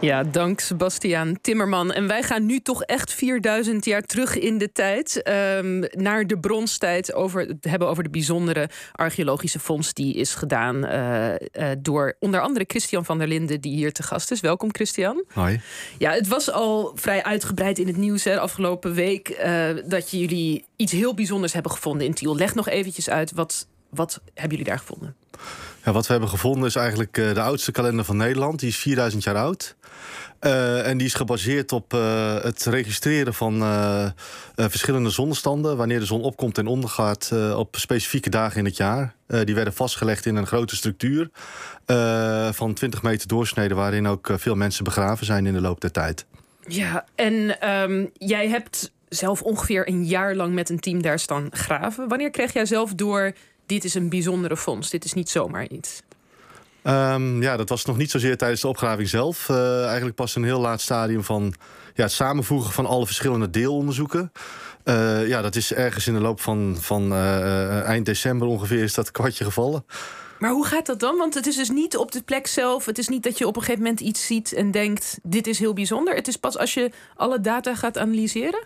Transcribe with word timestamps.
Ja, 0.00 0.22
dank 0.22 0.60
Sebastiaan 0.60 1.40
Timmerman. 1.40 1.92
En 1.92 2.06
wij 2.06 2.22
gaan 2.22 2.46
nu 2.46 2.60
toch 2.60 2.82
echt 2.82 3.12
4000 3.12 3.84
jaar 3.84 4.02
terug 4.02 4.38
in 4.38 4.58
de 4.58 4.72
tijd. 4.72 5.28
Um, 5.58 5.84
naar 5.90 6.26
de 6.26 6.38
bronstijd. 6.38 7.14
Over, 7.14 7.40
het 7.40 7.64
hebben 7.64 7.88
over 7.88 8.02
de 8.02 8.10
bijzondere 8.10 8.68
archeologische 8.92 9.58
fonds 9.58 9.94
die 9.94 10.14
is 10.14 10.34
gedaan. 10.34 10.76
Uh, 10.84 11.28
uh, 11.28 11.68
door 11.78 12.16
onder 12.18 12.40
andere 12.40 12.64
Christian 12.68 13.04
van 13.04 13.18
der 13.18 13.28
Linden, 13.28 13.60
die 13.60 13.74
hier 13.74 13.92
te 13.92 14.02
gast 14.02 14.30
is. 14.30 14.40
Welkom, 14.40 14.74
Christian. 14.74 15.24
Hoi. 15.32 15.60
Ja, 15.98 16.12
het 16.12 16.28
was 16.28 16.50
al 16.50 16.92
vrij 16.94 17.22
uitgebreid 17.22 17.78
in 17.78 17.86
het 17.86 17.96
nieuws 17.96 18.24
hè, 18.24 18.40
afgelopen 18.40 18.94
week. 18.94 19.40
Uh, 19.44 19.68
dat 19.84 20.10
jullie 20.10 20.64
iets 20.76 20.92
heel 20.92 21.14
bijzonders 21.14 21.52
hebben 21.52 21.72
gevonden 21.72 22.06
in 22.06 22.14
Tiel. 22.14 22.36
Leg 22.36 22.54
nog 22.54 22.68
eventjes 22.68 23.10
uit, 23.10 23.32
wat, 23.32 23.68
wat 23.90 24.20
hebben 24.34 24.50
jullie 24.50 24.72
daar 24.72 24.78
gevonden? 24.78 25.14
Ja, 25.84 25.92
wat 25.92 26.06
we 26.06 26.12
hebben 26.12 26.30
gevonden 26.30 26.68
is 26.68 26.76
eigenlijk 26.76 27.18
uh, 27.18 27.34
de 27.34 27.40
oudste 27.40 27.72
kalender 27.72 28.04
van 28.04 28.16
Nederland. 28.16 28.60
Die 28.60 28.68
is 28.68 28.76
4000 28.76 29.22
jaar 29.22 29.36
oud. 29.36 29.76
Uh, 30.40 30.86
en 30.86 30.98
die 30.98 31.06
is 31.06 31.14
gebaseerd 31.14 31.72
op 31.72 31.94
uh, 31.94 32.42
het 32.42 32.64
registreren 32.64 33.34
van 33.34 33.62
verschillende 34.56 35.10
zonnestanden. 35.10 35.76
Wanneer 35.76 35.98
de 35.98 36.04
zon 36.04 36.22
opkomt 36.22 36.58
en 36.58 36.66
ondergaat 36.66 37.32
op 37.54 37.76
specifieke 37.78 38.30
dagen 38.30 38.58
in 38.58 38.64
het 38.64 38.76
jaar. 38.76 39.14
die 39.44 39.54
werden 39.54 39.72
vastgelegd 39.72 40.26
in 40.26 40.36
een 40.36 40.46
grote 40.46 40.76
structuur 40.76 41.30
van 42.50 42.74
20 42.74 43.02
meter 43.02 43.28
doorsnede. 43.28 43.74
Waarin 43.74 44.06
ook 44.06 44.30
veel 44.32 44.54
mensen 44.54 44.84
begraven 44.84 45.26
zijn 45.26 45.46
in 45.46 45.52
de 45.52 45.60
loop 45.60 45.80
der 45.80 45.90
tijd. 45.90 46.26
Ja, 46.66 47.04
en 47.14 47.68
um, 47.70 48.10
jij 48.12 48.48
hebt 48.48 48.92
zelf 49.08 49.42
ongeveer 49.42 49.88
een 49.88 50.04
jaar 50.04 50.34
lang 50.34 50.54
met 50.54 50.70
een 50.70 50.80
team 50.80 51.02
daar 51.02 51.18
staan 51.18 51.48
graven. 51.50 52.08
Wanneer 52.08 52.30
kreeg 52.30 52.52
jij 52.52 52.66
zelf 52.66 52.94
door 52.94 53.32
dit 53.70 53.84
is 53.84 53.94
een 53.94 54.08
bijzondere 54.08 54.56
fonds. 54.56 54.90
Dit 54.90 55.04
is 55.04 55.12
niet 55.12 55.30
zomaar 55.30 55.68
iets. 55.68 56.02
Um, 56.82 57.42
ja, 57.42 57.56
dat 57.56 57.68
was 57.68 57.84
nog 57.84 57.96
niet 57.96 58.10
zozeer 58.10 58.36
tijdens 58.36 58.60
de 58.60 58.68
opgraving 58.68 59.08
zelf. 59.08 59.48
Uh, 59.48 59.84
eigenlijk 59.84 60.16
pas 60.16 60.36
een 60.36 60.44
heel 60.44 60.60
laat 60.60 60.80
stadium 60.80 61.24
van 61.24 61.54
ja, 61.94 62.02
het 62.02 62.12
samenvoegen 62.12 62.72
van 62.72 62.86
alle 62.86 63.06
verschillende 63.06 63.50
deelonderzoeken. 63.50 64.32
Uh, 64.84 65.28
ja, 65.28 65.42
dat 65.42 65.56
is 65.56 65.72
ergens 65.72 66.06
in 66.06 66.14
de 66.14 66.20
loop 66.20 66.40
van, 66.40 66.76
van 66.80 67.12
uh, 67.12 67.82
eind 67.82 68.06
december 68.06 68.48
ongeveer 68.48 68.82
is 68.82 68.94
dat 68.94 69.10
kwartje 69.10 69.44
gevallen. 69.44 69.84
Maar 70.38 70.50
hoe 70.50 70.66
gaat 70.66 70.86
dat 70.86 71.00
dan? 71.00 71.16
Want 71.16 71.34
het 71.34 71.46
is 71.46 71.56
dus 71.56 71.70
niet 71.70 71.96
op 71.96 72.12
de 72.12 72.22
plek 72.22 72.46
zelf. 72.46 72.86
Het 72.86 72.98
is 72.98 73.08
niet 73.08 73.22
dat 73.22 73.38
je 73.38 73.46
op 73.46 73.56
een 73.56 73.62
gegeven 73.62 73.82
moment 73.82 74.00
iets 74.00 74.26
ziet 74.26 74.52
en 74.52 74.70
denkt: 74.70 75.18
dit 75.22 75.46
is 75.46 75.58
heel 75.58 75.72
bijzonder. 75.72 76.14
Het 76.14 76.28
is 76.28 76.36
pas 76.36 76.58
als 76.58 76.74
je 76.74 76.90
alle 77.14 77.40
data 77.40 77.74
gaat 77.74 77.98
analyseren. 77.98 78.64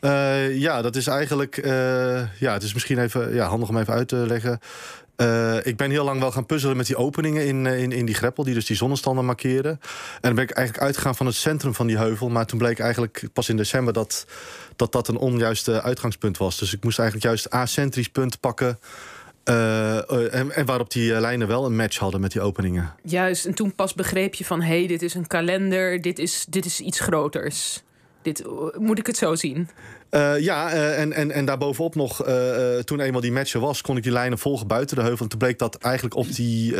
Uh, 0.00 0.56
ja, 0.58 0.82
dat 0.82 0.96
is 0.96 1.06
eigenlijk. 1.06 1.56
Uh, 1.56 2.38
ja, 2.38 2.52
het 2.52 2.62
is 2.62 2.72
misschien 2.72 2.98
even 2.98 3.34
ja, 3.34 3.46
handig 3.46 3.68
om 3.68 3.78
even 3.78 3.94
uit 3.94 4.08
te 4.08 4.16
leggen. 4.16 4.58
Uh, 5.16 5.66
ik 5.66 5.76
ben 5.76 5.90
heel 5.90 6.04
lang 6.04 6.20
wel 6.20 6.32
gaan 6.32 6.46
puzzelen 6.46 6.76
met 6.76 6.86
die 6.86 6.96
openingen 6.96 7.46
in, 7.46 7.66
in, 7.66 7.92
in 7.92 8.06
die 8.06 8.14
greppel, 8.14 8.44
die 8.44 8.54
dus 8.54 8.66
die 8.66 8.76
zonnestanden 8.76 9.24
markeren. 9.24 9.70
En 9.70 9.80
dan 10.20 10.34
ben 10.34 10.44
ik 10.44 10.50
eigenlijk 10.50 10.86
uitgegaan 10.86 11.14
van 11.14 11.26
het 11.26 11.34
centrum 11.34 11.74
van 11.74 11.86
die 11.86 11.98
heuvel. 11.98 12.28
Maar 12.28 12.46
toen 12.46 12.58
bleek 12.58 12.78
eigenlijk 12.78 13.22
pas 13.32 13.48
in 13.48 13.56
december 13.56 13.92
dat 13.92 14.26
dat, 14.76 14.92
dat 14.92 15.08
een 15.08 15.16
onjuiste 15.16 15.82
uitgangspunt 15.82 16.38
was. 16.38 16.58
Dus 16.58 16.74
ik 16.74 16.84
moest 16.84 16.98
eigenlijk 16.98 17.28
juist 17.28 17.50
acentrisch 17.50 18.08
punt 18.08 18.40
pakken. 18.40 18.78
En, 19.44 20.50
en, 20.54 20.66
waarop 20.66 20.90
die 20.90 21.20
lijnen 21.20 21.48
wel 21.48 21.64
een 21.64 21.76
match 21.76 21.98
hadden 21.98 22.20
met 22.20 22.32
die 22.32 22.40
openingen. 22.40 22.94
Juist, 23.02 23.46
en 23.46 23.54
toen 23.54 23.74
pas 23.74 23.94
begreep 23.94 24.34
je 24.34 24.44
van... 24.44 24.62
hé, 24.62 24.78
hey, 24.78 24.86
dit 24.86 25.02
is 25.02 25.14
een 25.14 25.26
kalender, 25.26 26.00
dit 26.00 26.18
is, 26.18 26.46
dit 26.48 26.64
is 26.64 26.80
iets 26.80 27.00
groters. 27.00 27.82
Dit, 28.22 28.44
moet 28.78 28.98
ik 28.98 29.06
het 29.06 29.16
zo 29.16 29.34
zien? 29.34 29.68
Uh, 30.10 30.38
ja, 30.38 30.72
uh, 30.72 31.00
en, 31.00 31.12
en, 31.12 31.30
en 31.30 31.44
daarbovenop 31.44 31.94
nog, 31.94 32.26
uh, 32.26 32.78
toen 32.78 33.00
eenmaal 33.00 33.20
die 33.20 33.32
match 33.32 33.52
was, 33.52 33.80
kon 33.80 33.96
ik 33.96 34.02
die 34.02 34.12
lijnen 34.12 34.38
volgen 34.38 34.66
buiten 34.66 34.96
de 34.96 35.02
heuvel. 35.02 35.22
En 35.22 35.28
toen 35.28 35.38
bleek 35.38 35.58
dat 35.58 35.76
eigenlijk 35.76 36.14
op 36.14 36.34
die 36.34 36.74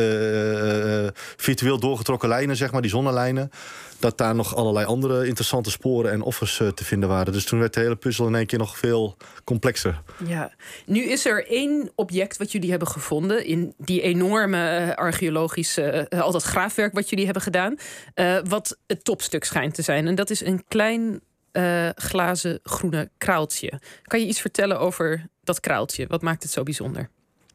virtueel 1.36 1.78
doorgetrokken 1.78 2.28
lijnen, 2.28 2.56
zeg 2.56 2.72
maar, 2.72 2.82
die 2.82 2.90
zonnelijnen, 2.90 3.50
dat 3.98 4.18
daar 4.18 4.34
nog 4.34 4.56
allerlei 4.56 4.86
andere 4.86 5.26
interessante 5.26 5.70
sporen 5.70 6.10
en 6.10 6.22
offers 6.22 6.56
te 6.56 6.84
vinden 6.84 7.08
waren. 7.08 7.32
Dus 7.32 7.44
toen 7.44 7.58
werd 7.58 7.74
de 7.74 7.80
hele 7.80 7.96
puzzel 7.96 8.26
in 8.26 8.34
één 8.34 8.46
keer 8.46 8.58
nog 8.58 8.78
veel 8.78 9.16
complexer. 9.44 10.02
Ja, 10.26 10.52
nu 10.86 11.02
is 11.02 11.26
er 11.26 11.46
één 11.46 11.90
object 11.94 12.36
wat 12.36 12.52
jullie 12.52 12.70
hebben 12.70 12.88
gevonden 12.88 13.44
in 13.44 13.74
die 13.78 14.00
enorme 14.00 14.92
archeologische, 14.96 16.06
al 16.10 16.32
dat 16.32 16.42
graafwerk 16.42 16.94
wat 16.94 17.10
jullie 17.10 17.24
hebben 17.24 17.42
gedaan, 17.42 17.76
wat 18.48 18.78
het 18.86 19.04
topstuk 19.04 19.44
schijnt 19.44 19.74
te 19.74 19.82
zijn. 19.82 20.06
En 20.06 20.14
dat 20.14 20.30
is 20.30 20.44
een 20.44 20.64
klein 20.68 21.20
uh, 21.52 21.88
glazen 21.94 22.60
groene 22.62 23.10
kraaltje. 23.18 23.80
Kan 24.02 24.20
je 24.20 24.26
iets 24.26 24.40
vertellen 24.40 24.78
over 24.78 25.26
dat 25.42 25.60
kraaltje? 25.60 26.06
Wat 26.06 26.22
maakt 26.22 26.42
het 26.42 26.52
zo 26.52 26.62
bijzonder? 26.62 27.08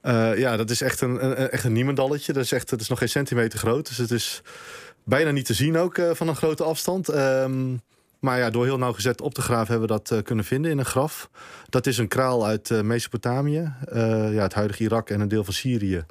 Uh, 0.03 0.37
ja, 0.37 0.57
dat 0.57 0.69
is 0.69 0.81
echt 0.81 1.01
een, 1.01 1.25
een, 1.25 1.49
echt 1.49 1.63
een 1.63 1.73
niemendalletje. 1.73 2.33
Dat 2.33 2.43
is, 2.43 2.51
echt, 2.51 2.69
dat 2.69 2.81
is 2.81 2.87
nog 2.87 2.99
geen 2.99 3.09
centimeter 3.09 3.59
groot. 3.59 3.87
Dus 3.87 3.97
het 3.97 4.11
is 4.11 4.41
bijna 5.03 5.31
niet 5.31 5.45
te 5.45 5.53
zien 5.53 5.77
ook 5.77 5.97
uh, 5.97 6.11
van 6.13 6.27
een 6.27 6.35
grote 6.35 6.63
afstand. 6.63 7.13
Um, 7.13 7.81
maar 8.19 8.39
ja, 8.39 8.49
door 8.49 8.65
heel 8.65 8.77
nauwgezet 8.77 9.21
op 9.21 9.33
te 9.33 9.41
graven 9.41 9.71
hebben 9.71 9.87
we 9.87 10.03
dat 10.03 10.23
kunnen 10.23 10.45
vinden 10.45 10.71
in 10.71 10.77
een 10.77 10.85
graf. 10.85 11.29
Dat 11.69 11.87
is 11.87 11.97
een 11.97 12.07
kraal 12.07 12.45
uit 12.45 12.69
Mesopotamië, 12.69 13.73
ja, 13.93 14.41
het 14.41 14.53
huidige 14.53 14.83
Irak 14.83 15.09
en 15.09 15.19
een 15.19 15.27
deel 15.27 15.43
van 15.43 15.53
Syrië. 15.53 16.05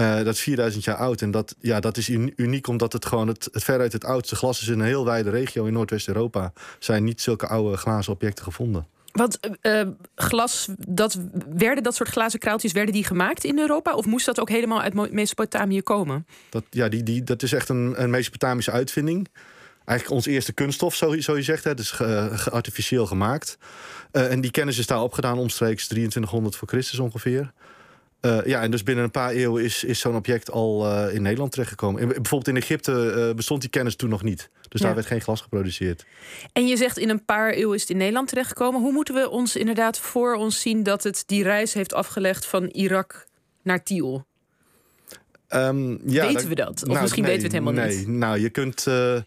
Uh, 0.00 0.16
dat 0.16 0.34
is 0.34 0.40
4000 0.40 0.84
jaar 0.84 0.96
oud. 0.96 1.22
En 1.22 1.30
dat, 1.30 1.54
ja, 1.60 1.80
dat 1.80 1.96
is 1.96 2.08
uniek 2.36 2.66
omdat 2.66 2.92
het 2.92 3.06
gewoon 3.06 3.28
het, 3.28 3.48
het 3.52 3.64
veruit 3.64 3.92
het 3.92 4.04
oudste 4.04 4.36
glas 4.36 4.60
is 4.60 4.68
in 4.68 4.78
een 4.78 4.86
heel 4.86 5.04
wijde 5.04 5.30
regio 5.30 5.64
in 5.64 5.72
Noordwest-Europa. 5.72 6.52
Zijn 6.78 7.04
niet 7.04 7.20
zulke 7.20 7.46
oude 7.46 7.76
glazen 7.76 8.12
objecten 8.12 8.44
gevonden. 8.44 8.86
Want 9.12 9.38
uh, 9.62 9.82
glas, 10.14 10.68
dat, 10.88 11.18
werden 11.48 11.82
dat 11.82 11.94
soort 11.94 12.08
glazen 12.08 12.38
kraaltjes 12.38 12.72
werden 12.72 12.94
die 12.94 13.04
gemaakt 13.04 13.44
in 13.44 13.58
Europa? 13.58 13.94
Of 13.94 14.06
moest 14.06 14.26
dat 14.26 14.40
ook 14.40 14.48
helemaal 14.48 14.80
uit 14.80 15.12
Mesopotamië 15.12 15.82
komen? 15.82 16.26
Dat, 16.50 16.64
ja, 16.70 16.88
die, 16.88 17.02
die, 17.02 17.24
dat 17.24 17.42
is 17.42 17.52
echt 17.52 17.68
een, 17.68 18.02
een 18.02 18.10
Mesopotamische 18.10 18.70
uitvinding. 18.70 19.28
Eigenlijk 19.84 20.10
ons 20.10 20.26
eerste 20.26 20.52
kunststof, 20.52 20.94
zo, 20.94 21.20
zo 21.20 21.36
je 21.36 21.42
zegt. 21.42 21.64
Het 21.64 21.78
is 21.78 21.90
ge, 21.90 22.38
artificieel 22.50 23.06
gemaakt. 23.06 23.58
Uh, 24.12 24.32
en 24.32 24.40
die 24.40 24.50
kennis 24.50 24.78
is 24.78 24.86
daar 24.86 25.02
opgedaan 25.02 25.38
omstreeks 25.38 25.86
2300 25.86 26.56
voor 26.56 26.68
Christus 26.68 26.98
ongeveer. 26.98 27.52
Uh, 28.22 28.44
ja, 28.44 28.62
en 28.62 28.70
dus 28.70 28.82
binnen 28.82 29.04
een 29.04 29.10
paar 29.10 29.30
eeuwen 29.30 29.64
is, 29.64 29.84
is 29.84 30.00
zo'n 30.00 30.16
object 30.16 30.50
al 30.50 30.86
uh, 30.86 31.14
in 31.14 31.22
Nederland 31.22 31.50
terechtgekomen. 31.50 32.02
In, 32.02 32.08
bijvoorbeeld 32.08 32.48
in 32.48 32.56
Egypte 32.56 33.14
uh, 33.16 33.34
bestond 33.34 33.60
die 33.60 33.70
kennis 33.70 33.96
toen 33.96 34.08
nog 34.08 34.22
niet. 34.22 34.50
Dus 34.68 34.80
ja. 34.80 34.86
daar 34.86 34.94
werd 34.94 35.06
geen 35.06 35.20
glas 35.20 35.40
geproduceerd. 35.40 36.06
En 36.52 36.66
je 36.66 36.76
zegt 36.76 36.98
in 36.98 37.08
een 37.08 37.24
paar 37.24 37.50
eeuwen 37.50 37.74
is 37.74 37.80
het 37.80 37.90
in 37.90 37.96
Nederland 37.96 38.28
terechtgekomen. 38.28 38.80
Hoe 38.80 38.92
moeten 38.92 39.14
we 39.14 39.30
ons 39.30 39.56
inderdaad 39.56 39.98
voor 39.98 40.34
ons 40.34 40.60
zien 40.60 40.82
dat 40.82 41.02
het 41.02 41.22
die 41.26 41.42
reis 41.42 41.74
heeft 41.74 41.94
afgelegd 41.94 42.46
van 42.46 42.66
Irak 42.66 43.26
naar 43.62 43.82
Tiel? 43.82 44.26
Um, 45.54 46.00
ja, 46.06 46.26
weten 46.26 46.48
we 46.48 46.54
dat? 46.54 46.82
Of 46.82 46.88
nou, 46.88 47.00
misschien 47.00 47.22
nee, 47.22 47.32
weten 47.32 47.50
we 47.50 47.56
het 47.56 47.64
helemaal 47.64 47.86
nee. 47.86 47.98
niet. 47.98 48.08
Nou, 48.08 48.38
je 48.38 48.50
kunt. 48.50 48.84
Uh, 48.88 49.14
er 49.14 49.24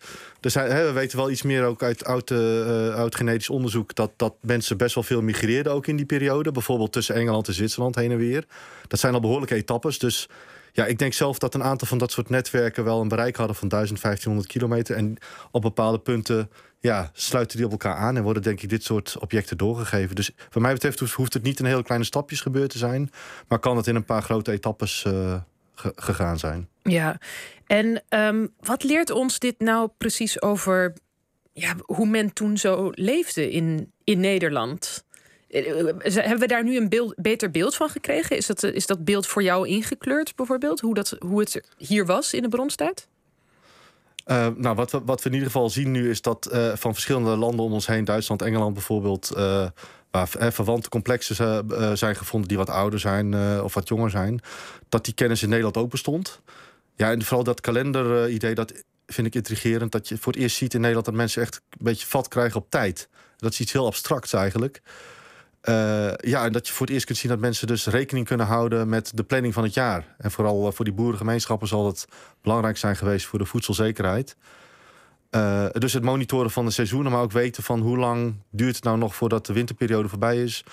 zijn, 0.51 0.71
hè, 0.71 0.85
we 0.85 0.91
weten 0.91 1.17
wel 1.17 1.31
iets 1.31 1.41
meer 1.41 1.63
ook 1.63 1.83
uit 1.83 2.05
oud, 2.05 2.31
uh, 2.31 2.95
oud 2.95 3.15
genetisch 3.15 3.49
onderzoek. 3.49 3.95
Dat, 3.95 4.11
dat 4.15 4.33
mensen 4.41 4.77
best 4.77 4.95
wel 4.95 5.03
veel 5.03 5.21
migreerden 5.21 5.73
ook 5.73 5.87
in 5.87 5.95
die 5.95 6.05
periode. 6.05 6.51
Bijvoorbeeld 6.51 6.91
tussen 6.91 7.15
Engeland 7.15 7.47
en 7.47 7.53
Zwitserland 7.53 7.95
heen 7.95 8.11
en 8.11 8.17
weer. 8.17 8.45
Dat 8.87 8.99
zijn 8.99 9.13
al 9.13 9.19
behoorlijke 9.19 9.55
etappes. 9.55 9.99
Dus 9.99 10.29
ja, 10.71 10.85
ik 10.85 10.99
denk 10.99 11.13
zelf 11.13 11.37
dat 11.37 11.53
een 11.53 11.63
aantal 11.63 11.87
van 11.87 11.97
dat 11.97 12.11
soort 12.11 12.29
netwerken 12.29 12.83
wel 12.83 13.01
een 13.01 13.07
bereik 13.07 13.35
hadden 13.35 13.55
van 13.55 13.67
1500 13.67 14.47
kilometer. 14.47 14.95
En 14.95 15.17
op 15.51 15.61
bepaalde 15.61 15.99
punten 15.99 16.49
ja, 16.79 17.09
sluiten 17.13 17.57
die 17.57 17.65
op 17.65 17.71
elkaar 17.71 17.95
aan 17.95 18.17
en 18.17 18.23
worden 18.23 18.43
denk 18.43 18.61
ik 18.61 18.69
dit 18.69 18.83
soort 18.83 19.17
objecten 19.19 19.57
doorgegeven. 19.57 20.15
Dus 20.15 20.31
wat 20.51 20.63
mij 20.63 20.73
betreft 20.73 20.99
hoeft 20.99 21.33
het 21.33 21.43
niet 21.43 21.59
in 21.59 21.65
hele 21.65 21.83
kleine 21.83 22.05
stapjes 22.05 22.41
gebeurd 22.41 22.69
te 22.69 22.77
zijn. 22.77 23.11
Maar 23.47 23.59
kan 23.59 23.77
het 23.77 23.87
in 23.87 23.95
een 23.95 24.05
paar 24.05 24.21
grote 24.21 24.51
etappes 24.51 25.03
uh, 25.07 25.35
gegaan 25.75 26.39
zijn. 26.39 26.69
Ja, 26.81 27.19
en 27.67 28.03
um, 28.09 28.53
wat 28.59 28.83
leert 28.83 29.09
ons 29.09 29.39
dit 29.39 29.59
nou 29.59 29.89
precies 29.97 30.41
over 30.41 30.93
ja, 31.53 31.75
hoe 31.85 32.07
men 32.07 32.33
toen 32.33 32.57
zo 32.57 32.89
leefde 32.93 33.51
in, 33.51 33.91
in 34.03 34.19
Nederland? 34.19 35.05
Hebben 35.47 36.39
we 36.39 36.47
daar 36.47 36.63
nu 36.63 36.77
een 36.77 36.89
beeld, 36.89 37.13
beter 37.15 37.51
beeld 37.51 37.75
van 37.75 37.89
gekregen? 37.89 38.37
Is 38.37 38.45
dat, 38.45 38.63
is 38.63 38.85
dat 38.85 39.05
beeld 39.05 39.27
voor 39.27 39.43
jou 39.43 39.67
ingekleurd, 39.67 40.35
bijvoorbeeld? 40.35 40.79
Hoe, 40.79 40.93
dat, 40.93 41.15
hoe 41.19 41.39
het 41.39 41.61
hier 41.77 42.05
was 42.05 42.33
in 42.33 42.41
de 42.41 42.49
bronstijd? 42.49 43.07
Uh, 44.27 44.47
nou, 44.55 44.75
wat 44.75 44.91
we, 44.91 45.01
wat 45.05 45.21
we 45.21 45.29
in 45.29 45.35
ieder 45.35 45.51
geval 45.51 45.69
zien 45.69 45.91
nu 45.91 46.09
is 46.09 46.21
dat 46.21 46.49
uh, 46.53 46.75
van 46.75 46.93
verschillende 46.93 47.37
landen 47.37 47.65
om 47.65 47.73
ons 47.73 47.87
heen, 47.87 48.05
Duitsland, 48.05 48.41
Engeland 48.41 48.73
bijvoorbeeld, 48.73 49.31
uh, 49.37 49.67
waar 50.13 50.53
verwante 50.53 50.89
complexen 50.89 51.35
zijn 51.97 52.15
gevonden 52.15 52.47
die 52.47 52.57
wat 52.57 52.69
ouder 52.69 52.99
zijn 52.99 53.61
of 53.61 53.73
wat 53.73 53.87
jonger 53.87 54.09
zijn, 54.09 54.41
dat 54.89 55.05
die 55.05 55.13
kennis 55.13 55.43
in 55.43 55.49
Nederland 55.49 55.77
ook 55.77 55.89
bestond. 55.89 56.41
Ja, 56.95 57.11
en 57.11 57.23
vooral 57.23 57.43
dat 57.43 57.61
kalender-idee, 57.61 58.55
dat 58.55 58.83
vind 59.07 59.27
ik 59.27 59.35
intrigerend. 59.35 59.91
Dat 59.91 60.07
je 60.07 60.17
voor 60.17 60.33
het 60.33 60.41
eerst 60.41 60.55
ziet 60.55 60.73
in 60.73 60.79
Nederland 60.79 61.05
dat 61.05 61.15
mensen 61.15 61.41
echt 61.41 61.55
een 61.55 61.85
beetje 61.85 62.07
vat 62.07 62.27
krijgen 62.27 62.59
op 62.59 62.69
tijd. 62.69 63.09
Dat 63.37 63.51
is 63.51 63.59
iets 63.59 63.71
heel 63.71 63.85
abstracts 63.85 64.33
eigenlijk. 64.33 64.81
Ja, 66.17 66.45
en 66.45 66.51
dat 66.51 66.67
je 66.67 66.73
voor 66.73 66.85
het 66.85 66.95
eerst 66.95 67.05
kunt 67.05 67.17
zien 67.17 67.31
dat 67.31 67.39
mensen 67.39 67.67
dus 67.67 67.85
rekening 67.85 68.27
kunnen 68.27 68.45
houden 68.45 68.89
met 68.89 69.11
de 69.13 69.23
planning 69.23 69.53
van 69.53 69.63
het 69.63 69.73
jaar. 69.73 70.15
En 70.17 70.31
vooral 70.31 70.71
voor 70.71 70.85
die 70.85 70.93
boerengemeenschappen 70.93 71.67
zal 71.67 71.85
het 71.85 72.05
belangrijk 72.41 72.77
zijn 72.77 72.95
geweest 72.95 73.25
voor 73.25 73.39
de 73.39 73.45
voedselzekerheid. 73.45 74.35
Uh, 75.35 75.65
dus 75.71 75.93
het 75.93 76.03
monitoren 76.03 76.51
van 76.51 76.65
de 76.65 76.71
seizoenen, 76.71 77.11
maar 77.11 77.21
ook 77.21 77.31
weten 77.31 77.63
van 77.63 77.79
hoe 77.79 77.97
lang 77.97 78.35
duurt 78.49 78.75
het 78.75 78.83
nou 78.83 78.97
nog 78.97 79.15
voordat 79.15 79.45
de 79.45 79.53
winterperiode 79.53 80.09
voorbij 80.09 80.43
is. 80.43 80.63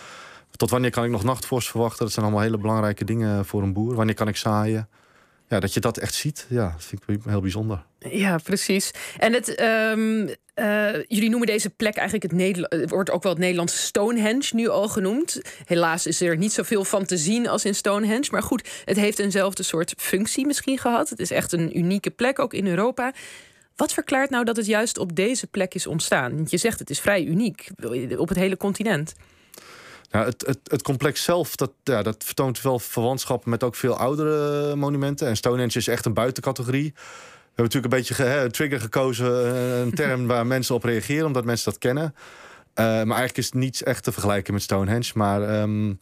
Tot 0.51 0.71
wanneer 0.71 0.91
kan 0.91 1.05
ik 1.05 1.11
nog 1.11 1.25
nachtvorst 1.25 1.71
verwachten? 1.71 2.05
Dat 2.05 2.13
zijn 2.13 2.25
allemaal 2.25 2.45
hele 2.45 2.59
belangrijke 2.59 3.05
dingen 3.05 3.45
voor 3.45 3.63
een 3.63 3.73
boer. 3.73 3.95
Wanneer 3.95 4.15
kan 4.15 4.29
ik 4.29 4.37
zaaien? 4.37 4.89
ja, 5.51 5.61
dat 5.61 5.75
je 5.75 5.81
dat 5.81 5.99
echt 5.99 6.15
ziet, 6.15 6.47
ja, 6.49 6.71
dat 6.71 6.85
vind 6.85 7.03
ik 7.07 7.21
heel 7.25 7.41
bijzonder. 7.41 7.85
Ja, 7.99 8.39
precies. 8.39 8.91
En 9.19 9.33
het, 9.33 9.55
ehm, 9.55 10.29
eh, 10.55 10.95
jullie 10.95 11.29
noemen 11.29 11.47
deze 11.47 11.71
plek 11.71 11.97
eigenlijk 11.97 12.31
het 12.31 12.41
Nederland, 12.41 12.91
wordt 12.91 13.11
ook 13.11 13.23
wel 13.23 13.33
het 13.33 13.41
Nederlandse 13.41 13.77
Stonehenge 13.77 14.55
nu 14.55 14.69
al 14.69 14.89
genoemd. 14.89 15.41
Helaas 15.65 16.07
is 16.07 16.21
er 16.21 16.37
niet 16.37 16.53
zoveel 16.53 16.85
van 16.85 17.05
te 17.05 17.17
zien 17.17 17.49
als 17.49 17.65
in 17.65 17.75
Stonehenge. 17.75 18.29
Maar 18.31 18.43
goed, 18.43 18.69
het 18.85 18.97
heeft 18.97 19.19
eenzelfde 19.19 19.63
soort 19.63 19.95
functie 19.97 20.47
misschien 20.47 20.79
gehad. 20.79 21.09
Het 21.09 21.21
is 21.21 21.31
echt 21.31 21.53
een 21.53 21.79
unieke 21.79 22.11
plek, 22.11 22.39
ook 22.39 22.55
in 22.55 22.67
Europa. 22.67 23.13
Wat 23.81 23.93
verklaart 23.93 24.31
nou 24.31 24.45
dat 24.45 24.57
het 24.57 24.67
juist 24.67 24.99
op 24.99 25.17
deze 25.17 25.47
plek 25.47 25.75
is 25.75 25.87
ontstaan? 25.87 26.35
Want 26.35 26.51
je 26.51 26.57
zegt 26.57 26.79
het 26.79 26.91
is 26.91 27.01
vrij 27.01 27.25
uniek 27.25 27.71
op 28.17 28.29
het 28.29 28.39
hele 28.39 28.57
continent. 28.57 29.15
Nou, 30.11 30.27
het, 30.27 30.47
het, 30.47 30.59
het, 30.65 30.83
complex 30.83 31.23
zelf 31.23 31.57
dat, 31.57 31.71
ja, 31.85 32.03
dat 32.03 32.25
vertoont 32.25 32.63
wel 32.63 32.79
verwantschap 32.79 33.45
met 33.45 33.65
ook 33.65 33.75
veel 33.75 33.97
oudere 33.97 34.77
monumenten. 34.77 35.29
En 35.29 35.37
Stonehenge 35.37 35.79
is 35.79 35.89
echt 35.89 36.07
een 36.07 36.15
buitencategorie. 36.15 36.93
We 36.95 37.01
hebben 37.55 37.65
natuurlijk 37.65 37.93
een 37.93 37.99
beetje 37.99 38.51
trigger 38.51 38.81
gekozen, 38.81 39.55
eh, 39.55 39.81
een 39.81 39.95
term 39.95 40.27
waar 40.33 40.47
mensen 40.47 40.75
op 40.75 40.85
reageren, 40.85 41.27
omdat 41.27 41.45
mensen 41.45 41.71
dat 41.71 41.81
kennen. 41.81 42.15
Uh, 42.15 42.87
maar 42.87 42.97
eigenlijk 42.97 43.37
is 43.37 43.45
het 43.45 43.55
niets 43.55 43.83
echt 43.83 44.05
te 44.05 44.13
vergelijken 44.13 44.53
met 44.53 44.63
Stonehenge. 44.63 45.11
Maar 45.15 45.61
um, 45.63 45.99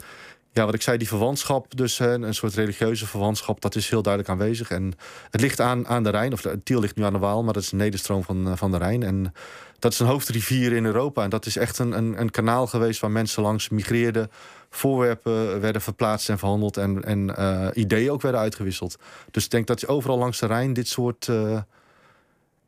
ja, 0.58 0.64
wat 0.64 0.74
ik 0.74 0.82
zei, 0.82 0.98
die 0.98 1.08
verwantschap, 1.08 1.76
dus 1.76 1.98
een 1.98 2.34
soort 2.34 2.54
religieuze 2.54 3.06
verwantschap, 3.06 3.60
dat 3.60 3.74
is 3.74 3.90
heel 3.90 4.02
duidelijk 4.02 4.32
aanwezig. 4.32 4.70
En 4.70 4.94
het 5.30 5.40
ligt 5.40 5.60
aan, 5.60 5.86
aan 5.86 6.02
de 6.02 6.10
Rijn, 6.10 6.32
of 6.32 6.42
het 6.42 6.64
Tiel 6.64 6.80
ligt 6.80 6.96
nu 6.96 7.04
aan 7.04 7.12
de 7.12 7.18
Waal, 7.18 7.44
maar 7.44 7.52
dat 7.52 7.62
is 7.62 7.72
een 7.72 7.78
nederstroom 7.78 8.22
van, 8.22 8.48
eh, 8.48 8.56
van 8.56 8.70
de 8.70 8.78
Rijn. 8.78 9.02
En 9.02 9.32
dat 9.78 9.92
is 9.92 9.98
een 9.98 10.06
hoofdrivier 10.06 10.72
in 10.72 10.84
Europa. 10.84 11.22
En 11.22 11.30
dat 11.30 11.46
is 11.46 11.56
echt 11.56 11.78
een, 11.78 11.92
een, 11.92 12.20
een 12.20 12.30
kanaal 12.30 12.66
geweest 12.66 13.00
waar 13.00 13.10
mensen 13.10 13.42
langs 13.42 13.68
migreerden, 13.68 14.30
voorwerpen 14.70 15.60
werden 15.60 15.82
verplaatst 15.82 16.28
en 16.28 16.38
verhandeld 16.38 16.76
en, 16.76 17.04
en 17.04 17.34
uh, 17.38 17.68
ideeën 17.74 18.10
ook 18.10 18.22
werden 18.22 18.40
uitgewisseld. 18.40 18.96
Dus 19.30 19.44
ik 19.44 19.50
denk 19.50 19.66
dat 19.66 19.80
je 19.80 19.86
overal 19.86 20.18
langs 20.18 20.38
de 20.38 20.46
Rijn 20.46 20.72
dit 20.72 20.88
soort. 20.88 21.26
Uh, 21.26 21.58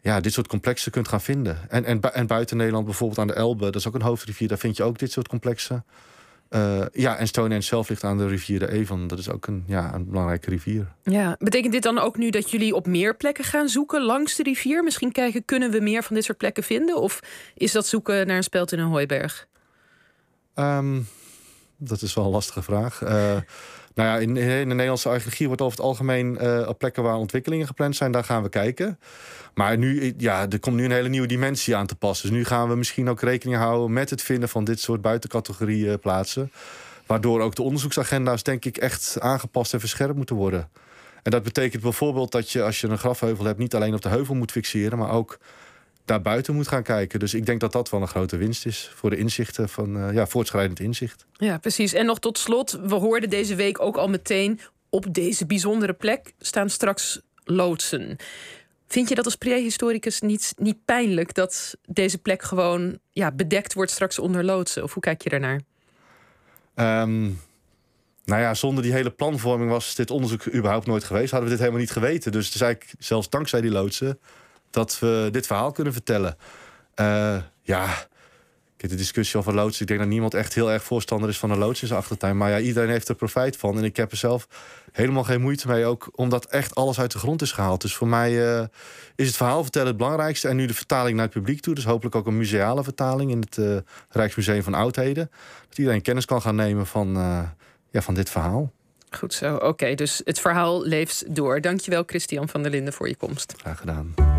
ja, 0.03 0.21
dit 0.21 0.33
soort 0.33 0.47
complexen 0.47 0.93
kunt 0.93 1.09
gaan 1.09 1.21
vinden. 1.21 1.59
En, 1.69 1.85
en, 1.85 2.01
en 2.01 2.27
buiten 2.27 2.57
Nederland, 2.57 2.85
bijvoorbeeld 2.85 3.19
aan 3.19 3.27
de 3.27 3.33
Elbe, 3.33 3.65
dat 3.65 3.75
is 3.75 3.89
ook 3.89 3.95
een 3.95 4.03
hoofdrivier, 4.03 4.49
daar 4.49 4.59
vind 4.59 4.77
je 4.77 4.83
ook 4.83 4.99
dit 4.99 5.13
soort 5.13 5.29
complexen. 5.29 5.85
Uh, 6.51 6.85
ja, 6.93 7.17
en 7.17 7.27
Stonehenge 7.27 7.65
zelf 7.65 7.89
ligt 7.89 8.05
aan 8.05 8.19
de 8.19 8.27
rivier 8.27 8.59
de 8.59 8.81
Avon. 8.81 9.07
Dat 9.07 9.19
is 9.19 9.31
ook 9.31 9.47
een, 9.47 9.65
ja, 9.67 9.95
een 9.95 10.07
belangrijke 10.07 10.51
rivier. 10.51 10.93
Ja, 11.03 11.37
betekent 11.39 11.73
dit 11.73 11.83
dan 11.83 11.99
ook 11.99 12.17
nu 12.17 12.31
dat 12.31 12.51
jullie 12.51 12.75
op 12.75 12.87
meer 12.87 13.17
plekken 13.17 13.45
gaan 13.45 13.69
zoeken 13.69 14.03
langs 14.03 14.37
de 14.37 14.43
rivier? 14.43 14.85
Misschien 14.85 15.13
kijken, 15.13 15.45
kunnen 15.45 15.71
we 15.71 15.81
meer 15.81 16.03
van 16.03 16.15
dit 16.15 16.25
soort 16.25 16.39
plekken 16.39 16.63
vinden? 16.63 17.01
Of 17.01 17.21
is 17.55 17.73
dat 17.73 17.87
zoeken 17.87 18.27
naar 18.27 18.37
een 18.37 18.43
speld 18.43 18.73
in 18.73 18.79
een 18.79 18.89
hooiberg? 18.89 19.47
Um, 20.55 21.07
dat 21.77 22.03
is 22.03 22.15
wel 22.15 22.25
een 22.25 22.31
lastige 22.31 22.63
vraag. 22.63 23.01
Uh, 23.03 23.37
nou 23.95 24.09
ja, 24.09 24.17
in, 24.19 24.37
in, 24.37 24.69
de 24.69 24.75
Nederlandse 24.75 25.09
archeologie 25.09 25.47
wordt 25.47 25.63
over 25.63 25.77
het 25.77 25.87
algemeen 25.87 26.39
uh, 26.41 26.69
op 26.69 26.79
plekken 26.79 27.03
waar 27.03 27.17
ontwikkelingen 27.17 27.67
gepland 27.67 27.97
zijn, 27.97 28.13
daar 28.13 28.25
gaan 28.25 28.43
we 28.43 28.49
kijken. 28.49 28.99
Maar 29.55 29.79
nu, 29.79 30.15
ja, 30.17 30.49
er 30.49 30.61
komt 30.61 30.77
nu 30.77 30.85
een 30.85 30.91
hele 30.91 31.09
nieuwe 31.09 31.27
dimensie 31.27 31.77
aan 31.77 31.87
te 31.87 31.97
passen. 31.97 32.29
Dus 32.29 32.37
nu 32.37 32.45
gaan 32.45 32.69
we 32.69 32.77
misschien 32.77 33.09
ook 33.09 33.21
rekening 33.21 33.59
houden 33.59 33.93
met 33.93 34.11
het 34.11 34.23
vinden 34.23 34.49
van 34.49 34.65
dit 34.65 34.81
soort 34.81 35.01
buitencategorie 35.01 35.99
plaatsen. 35.99 36.53
Waardoor 37.07 37.41
ook 37.41 37.55
de 37.55 37.63
onderzoeksagenda's, 37.63 38.43
denk 38.43 38.65
ik, 38.65 38.77
echt 38.77 39.17
aangepast 39.21 39.73
en 39.73 39.81
verscherpt 39.81 40.17
moeten 40.17 40.37
worden. 40.37 40.69
En 41.23 41.31
dat 41.31 41.43
betekent 41.43 41.83
bijvoorbeeld 41.83 42.33
dat 42.33 42.51
je, 42.51 42.63
als 42.63 42.81
je 42.81 42.89
een 42.89 42.99
grafheuvel 42.99 43.45
hebt, 43.45 43.59
niet 43.59 43.75
alleen 43.75 43.95
op 43.95 44.03
de 44.03 44.09
heuvel 44.09 44.35
moet 44.35 44.51
fixeren, 44.51 44.99
maar 44.99 45.11
ook 45.11 45.39
daar 46.11 46.23
buiten 46.23 46.55
moet 46.55 46.69
gaan 46.69 46.83
kijken. 46.83 47.19
Dus 47.19 47.35
ik 47.35 47.47
denk 47.47 47.61
dat 47.61 47.73
dat 47.73 47.91
wel 47.91 48.01
een 48.01 48.09
grote 48.09 48.37
winst 48.37 48.67
is 48.67 48.91
voor 48.95 49.11
de 49.11 49.17
inzichten 49.17 49.69
van 49.69 49.97
uh, 49.97 50.13
ja, 50.13 50.27
voortschrijdend 50.27 50.81
inzicht. 50.81 51.27
Ja, 51.33 51.59
precies. 51.59 51.93
En 51.93 52.07
nog 52.07 52.19
tot 52.19 52.39
slot, 52.39 52.79
we 52.83 52.95
hoorden 52.95 53.31
deze 53.31 53.55
week 53.55 53.81
ook 53.81 53.97
al 53.97 54.09
meteen 54.09 54.61
op 54.89 55.15
deze 55.15 55.47
bijzondere 55.47 55.93
plek 55.93 56.33
staan 56.39 56.71
straks 56.71 57.21
loodsen. 57.45 58.17
Vind 58.87 59.09
je 59.09 59.15
dat 59.15 59.25
als 59.25 59.37
prehistoricus 59.37 60.21
niet, 60.21 60.55
niet 60.57 60.85
pijnlijk 60.85 61.35
dat 61.35 61.77
deze 61.87 62.19
plek 62.19 62.43
gewoon 62.43 62.99
ja, 63.11 63.33
bedekt 63.33 63.75
wordt 63.75 63.91
straks 63.91 64.19
onder 64.19 64.45
loodsen? 64.45 64.83
Of 64.83 64.93
hoe 64.93 65.03
kijk 65.03 65.23
je 65.23 65.31
daarnaar? 65.31 65.61
Um, 67.03 67.41
nou 68.25 68.41
ja, 68.41 68.55
zonder 68.55 68.83
die 68.83 68.93
hele 68.93 69.11
planvorming 69.11 69.71
was 69.71 69.95
dit 69.95 70.11
onderzoek 70.11 70.55
überhaupt 70.55 70.87
nooit 70.87 71.05
geweest. 71.05 71.31
Hadden 71.31 71.49
we 71.49 71.55
dit 71.55 71.65
helemaal 71.65 71.85
niet 71.85 71.93
geweten. 71.93 72.33
Dus 72.33 72.47
het 72.47 72.55
is 72.55 72.61
eigenlijk 72.61 72.95
zelfs 72.99 73.29
dankzij 73.29 73.61
die 73.61 73.71
loodsen 73.71 74.19
dat 74.71 74.99
we 74.99 75.29
dit 75.31 75.47
verhaal 75.47 75.73
kunnen 75.73 75.93
vertellen. 75.93 76.37
Uh, 76.97 77.37
ja, 77.63 78.09
de 78.89 78.95
discussie 78.95 79.39
over 79.39 79.55
loodsen. 79.55 79.83
Ik 79.83 79.89
denk 79.89 80.01
dat 80.01 80.09
niemand 80.09 80.35
echt 80.35 80.55
heel 80.55 80.71
erg 80.71 80.83
voorstander 80.83 81.29
is 81.29 81.39
van 81.39 81.51
een 81.51 81.59
loods 81.59 81.81
in 81.83 81.87
zijn 81.87 82.01
achtertuin. 82.01 82.37
Maar 82.37 82.51
ja, 82.51 82.59
iedereen 82.59 82.89
heeft 82.89 83.09
er 83.09 83.15
profijt 83.15 83.57
van. 83.57 83.77
En 83.77 83.85
ik 83.85 83.97
heb 83.97 84.11
er 84.11 84.17
zelf 84.17 84.49
helemaal 84.93 85.25
geen 85.25 85.41
moeite 85.41 85.69
mee. 85.69 85.85
Ook 85.85 86.11
omdat 86.15 86.47
echt 86.47 86.75
alles 86.75 87.01
uit 87.01 87.13
de 87.13 87.19
grond 87.19 87.43
is 87.43 87.53
gehaald. 87.53 87.81
Dus 87.81 87.95
voor 87.95 88.09
mij 88.09 88.33
uh, 88.33 88.65
is 89.17 89.27
het 89.27 89.37
verhaal 89.37 89.63
vertellen 89.63 89.89
het 89.89 89.97
belangrijkste. 89.97 90.49
En 90.49 90.57
nu 90.57 90.67
de 90.67 90.75
vertaling 90.75 91.17
naar 91.17 91.25
het 91.25 91.35
publiek 91.35 91.61
toe. 91.61 91.75
Dus 91.75 91.85
hopelijk 91.85 92.15
ook 92.15 92.27
een 92.27 92.37
museale 92.37 92.85
vertaling 92.85 93.31
in 93.31 93.41
het 93.41 93.57
uh, 93.57 93.77
Rijksmuseum 94.09 94.63
van 94.63 94.75
Oudheden. 94.75 95.31
Dat 95.69 95.79
iedereen 95.79 96.03
kennis 96.03 96.25
kan 96.25 96.43
gaan 96.43 96.55
nemen 96.55 96.87
van, 96.87 97.17
uh, 97.17 97.43
ja, 97.91 98.03
van 98.03 98.15
dit 98.15 98.31
verhaal. 98.31 98.73
Goed 99.11 99.35
zo, 99.35 99.55
oké. 99.55 99.67
Okay, 99.67 99.95
dus 99.95 100.21
het 100.25 100.41
verhaal 100.41 100.87
leeft 100.87 101.35
door. 101.35 101.61
Dankjewel 101.61 102.03
Christian 102.07 102.49
van 102.49 102.63
der 102.63 102.71
Linden 102.71 102.93
voor 102.93 103.09
je 103.09 103.17
komst. 103.17 103.55
Graag 103.57 103.79
gedaan. 103.79 104.30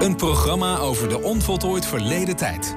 Een 0.00 0.16
programma 0.16 0.78
over 0.78 1.08
de 1.08 1.22
onvoltooid 1.22 1.86
verleden 1.86 2.36
tijd. 2.36 2.74